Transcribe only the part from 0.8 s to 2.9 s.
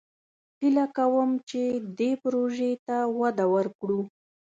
لرم چې دې پروژې